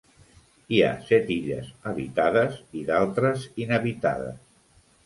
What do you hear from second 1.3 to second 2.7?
illes habitades